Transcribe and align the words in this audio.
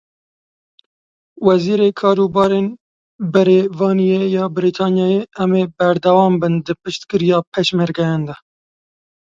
Wezîrê 1.45 1.89
Karûbarên 1.99 2.67
Berevaniyê 3.33 4.21
ya 4.35 4.45
Brîtanyayê 4.55 5.21
em 5.43 5.51
ê 5.61 5.63
berdewam 5.77 6.33
bin 6.41 6.55
di 6.65 6.73
piştgiriya 6.81 7.39
Pêşmergeyan 7.53 8.21
de. 8.27 8.35